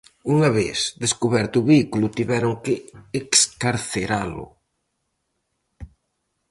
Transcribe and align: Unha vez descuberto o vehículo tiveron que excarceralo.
Unha 0.33 0.49
vez 0.59 0.79
descuberto 1.03 1.55
o 1.59 1.65
vehículo 1.69 2.13
tiveron 2.17 2.53
que 2.63 2.75
excarceralo. 3.19 4.45